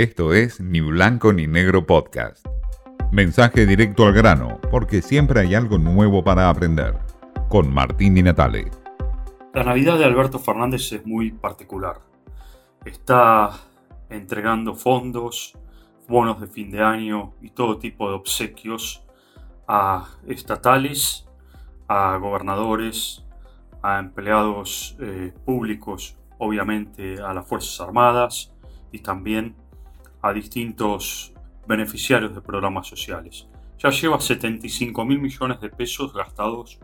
Esto 0.00 0.32
es 0.32 0.60
Ni 0.62 0.80
Blanco 0.80 1.30
ni 1.30 1.46
Negro 1.46 1.84
Podcast. 1.84 2.46
Mensaje 3.12 3.66
directo 3.66 4.06
al 4.06 4.14
grano, 4.14 4.58
porque 4.70 5.02
siempre 5.02 5.40
hay 5.40 5.54
algo 5.54 5.76
nuevo 5.76 6.24
para 6.24 6.48
aprender. 6.48 6.98
Con 7.50 7.70
Martín 7.70 8.14
Di 8.14 8.22
Natale. 8.22 8.70
La 9.52 9.62
Navidad 9.62 9.98
de 9.98 10.06
Alberto 10.06 10.38
Fernández 10.38 10.90
es 10.92 11.04
muy 11.04 11.32
particular. 11.32 12.00
Está 12.86 13.50
entregando 14.08 14.74
fondos, 14.74 15.58
bonos 16.08 16.40
de 16.40 16.46
fin 16.46 16.70
de 16.70 16.82
año 16.82 17.34
y 17.42 17.50
todo 17.50 17.76
tipo 17.76 18.08
de 18.08 18.14
obsequios 18.14 19.04
a 19.68 20.08
estatales, 20.26 21.28
a 21.88 22.16
gobernadores, 22.16 23.22
a 23.82 23.98
empleados 23.98 24.96
eh, 24.98 25.34
públicos, 25.44 26.16
obviamente 26.38 27.20
a 27.20 27.34
las 27.34 27.46
Fuerzas 27.46 27.78
Armadas 27.82 28.54
y 28.92 29.00
también 29.00 29.56
a 30.22 30.32
distintos 30.32 31.32
beneficiarios 31.66 32.34
de 32.34 32.40
programas 32.40 32.86
sociales. 32.86 33.46
Ya 33.78 33.90
lleva 33.90 34.20
75 34.20 35.04
mil 35.04 35.20
millones 35.20 35.60
de 35.60 35.70
pesos 35.70 36.12
gastados 36.12 36.78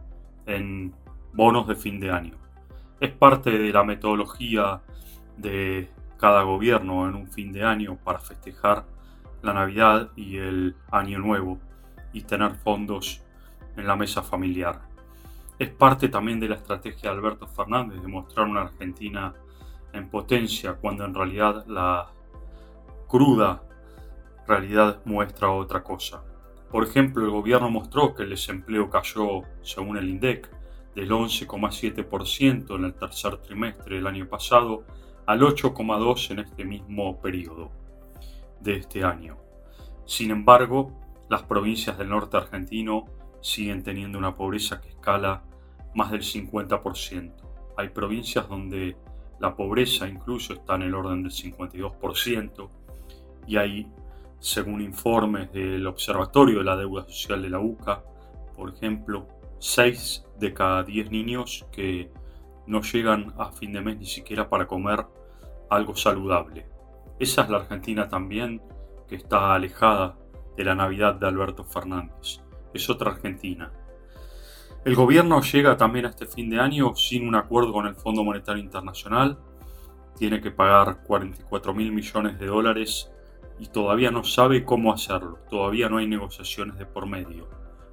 en 0.46 0.94
bonos 1.32 1.66
de 1.66 1.74
fin 1.74 2.00
de 2.00 2.10
año. 2.10 2.36
Es 3.00 3.12
parte 3.12 3.50
de 3.50 3.72
la 3.72 3.84
metodología 3.84 4.80
de 5.36 5.90
cada 6.18 6.42
gobierno 6.42 7.08
en 7.08 7.14
un 7.14 7.26
fin 7.28 7.52
de 7.52 7.64
año 7.64 7.98
para 8.02 8.18
festejar 8.18 8.86
la 9.42 9.52
Navidad 9.52 10.10
y 10.16 10.38
el 10.38 10.74
Año 10.90 11.18
Nuevo 11.18 11.58
y 12.12 12.22
tener 12.22 12.54
fondos 12.54 13.22
en 13.76 13.86
la 13.86 13.96
mesa 13.96 14.22
familiar. 14.22 14.80
Es 15.58 15.68
parte 15.68 16.08
también 16.08 16.40
de 16.40 16.48
la 16.48 16.56
estrategia 16.56 17.10
de 17.10 17.16
Alberto 17.16 17.46
Fernández 17.46 18.00
de 18.00 18.08
mostrar 18.08 18.46
una 18.46 18.62
Argentina 18.62 19.34
en 19.92 20.08
potencia 20.08 20.74
cuando 20.74 21.04
en 21.04 21.14
realidad 21.14 21.66
la 21.66 22.10
cruda 23.08 23.62
realidad 24.46 25.00
muestra 25.04 25.50
otra 25.50 25.82
cosa. 25.82 26.22
Por 26.70 26.84
ejemplo, 26.84 27.24
el 27.24 27.30
gobierno 27.30 27.70
mostró 27.70 28.14
que 28.14 28.24
el 28.24 28.30
desempleo 28.30 28.90
cayó, 28.90 29.42
según 29.62 29.96
el 29.96 30.08
INDEC, 30.08 30.50
del 30.94 31.10
11,7% 31.10 32.74
en 32.74 32.84
el 32.84 32.94
tercer 32.94 33.36
trimestre 33.38 33.96
del 33.96 34.06
año 34.06 34.28
pasado 34.28 34.84
al 35.26 35.40
8,2% 35.40 36.30
en 36.30 36.38
este 36.40 36.64
mismo 36.64 37.20
periodo 37.20 37.70
de 38.60 38.76
este 38.76 39.04
año. 39.04 39.36
Sin 40.06 40.30
embargo, 40.30 40.92
las 41.28 41.42
provincias 41.42 41.98
del 41.98 42.08
norte 42.08 42.36
argentino 42.36 43.04
siguen 43.40 43.82
teniendo 43.82 44.18
una 44.18 44.34
pobreza 44.36 44.80
que 44.80 44.88
escala 44.88 45.44
más 45.94 46.10
del 46.10 46.22
50%. 46.22 47.32
Hay 47.76 47.88
provincias 47.90 48.48
donde 48.48 48.96
la 49.38 49.54
pobreza 49.54 50.08
incluso 50.08 50.54
está 50.54 50.76
en 50.76 50.82
el 50.82 50.94
orden 50.94 51.22
del 51.22 51.32
52% 51.32 52.70
y 53.46 53.56
hay, 53.56 53.88
según 54.38 54.80
informes 54.80 55.52
del 55.52 55.86
Observatorio 55.86 56.58
de 56.58 56.64
la 56.64 56.76
Deuda 56.76 57.04
Social 57.04 57.42
de 57.42 57.50
la 57.50 57.60
UCA, 57.60 58.02
por 58.54 58.72
ejemplo, 58.72 59.26
6 59.58 60.24
de 60.38 60.52
cada 60.52 60.82
10 60.82 61.10
niños 61.10 61.66
que 61.72 62.10
no 62.66 62.82
llegan 62.82 63.32
a 63.38 63.52
fin 63.52 63.72
de 63.72 63.80
mes 63.80 63.98
ni 63.98 64.06
siquiera 64.06 64.48
para 64.48 64.66
comer 64.66 65.04
algo 65.70 65.94
saludable. 65.94 66.66
Esa 67.18 67.42
es 67.42 67.48
la 67.48 67.58
Argentina 67.58 68.08
también 68.08 68.60
que 69.08 69.16
está 69.16 69.54
alejada 69.54 70.16
de 70.56 70.64
la 70.64 70.74
Navidad 70.74 71.14
de 71.14 71.26
Alberto 71.26 71.64
Fernández. 71.64 72.40
Es 72.74 72.90
otra 72.90 73.12
Argentina. 73.12 73.72
El 74.84 74.94
gobierno 74.94 75.40
llega 75.40 75.76
también 75.76 76.06
a 76.06 76.10
este 76.10 76.26
fin 76.26 76.50
de 76.50 76.60
año 76.60 76.94
sin 76.94 77.26
un 77.26 77.34
acuerdo 77.34 77.72
con 77.72 77.86
el 77.86 77.96
Fondo 77.96 78.22
Monetario 78.22 78.62
Internacional. 78.62 79.38
Tiene 80.16 80.40
que 80.40 80.50
pagar 80.50 81.02
44 81.02 81.74
mil 81.74 81.92
millones 81.92 82.38
de 82.38 82.46
dólares 82.46 83.10
y 83.58 83.66
todavía 83.68 84.10
no 84.10 84.24
sabe 84.24 84.64
cómo 84.64 84.92
hacerlo, 84.92 85.38
todavía 85.48 85.88
no 85.88 85.98
hay 85.98 86.06
negociaciones 86.06 86.78
de 86.78 86.86
por 86.86 87.06
medio. 87.06 87.48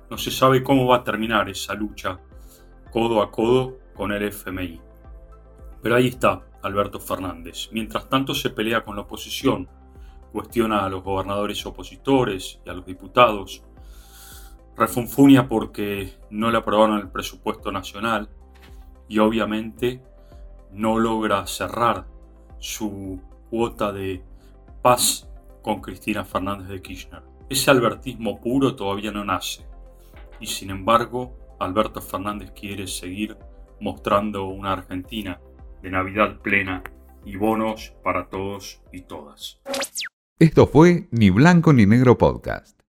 No 0.10 0.18
se 0.18 0.32
sabe 0.32 0.64
cómo 0.64 0.88
va 0.88 0.98
a 0.98 1.04
terminar 1.04 1.50
esa 1.50 1.74
lucha 1.74 2.20
codo 2.92 3.22
a 3.22 3.32
codo 3.32 3.80
con 3.96 4.12
el 4.12 4.24
FMI. 4.24 4.80
Pero 5.82 5.96
ahí 5.96 6.08
está 6.08 6.44
Alberto 6.62 7.00
Fernández. 7.00 7.70
Mientras 7.72 8.08
tanto 8.08 8.34
se 8.34 8.50
pelea 8.50 8.84
con 8.84 8.96
la 8.96 9.02
oposición, 9.02 9.68
cuestiona 10.32 10.86
a 10.86 10.90
los 10.90 11.04
gobernadores 11.04 11.66
opositores 11.66 12.60
y 12.66 12.70
a 12.70 12.74
los 12.74 12.86
diputados, 12.86 13.64
refunfunia 14.76 15.48
porque 15.48 16.14
no 16.30 16.52
le 16.52 16.58
aprobaron 16.58 17.00
el 17.00 17.10
presupuesto 17.10 17.72
nacional 17.72 18.30
y 19.08 19.20
obviamente 19.20 20.02
no 20.72 20.98
logra 20.98 21.46
cerrar 21.46 22.08
su 22.60 23.22
cuota 23.50 23.92
de 23.92 24.24
paz 24.82 25.30
con 25.64 25.82
Cristina 25.82 26.24
Fernández 26.24 26.68
de 26.68 26.82
Kirchner. 26.84 27.24
Ese 27.50 27.72
albertismo 27.72 28.40
puro 28.40 28.76
todavía 28.76 29.12
no 29.12 29.26
nace 29.26 29.66
y 30.40 30.46
sin 30.46 30.70
embargo 30.70 31.36
Alberto 31.60 32.02
Fernández 32.02 32.52
quiere 32.52 32.86
seguir 32.86 33.38
mostrando 33.80 34.46
una 34.46 34.74
Argentina 34.74 35.40
de 35.82 35.90
Navidad 35.90 36.40
plena 36.42 36.84
y 37.26 37.38
bonos 37.38 37.94
para 38.04 38.28
todos 38.28 38.82
y 38.92 39.02
todas. 39.02 39.62
Esto 40.40 40.68
fue 40.68 41.08
Ni 41.12 41.30
Blanco 41.30 41.74
ni 41.74 41.86
Negro 41.86 42.18
Podcast. 42.18 42.83